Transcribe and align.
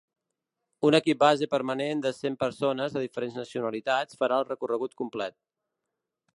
Un 0.87 0.95
equip 0.99 1.19
base 1.23 1.47
permanent 1.51 2.01
de 2.05 2.13
cent 2.21 2.39
persones 2.45 2.97
de 2.97 3.05
diferents 3.05 3.39
nacionalitats 3.43 4.21
farà 4.23 4.43
el 4.45 4.51
recorregut 4.51 5.01
complet. 5.03 5.41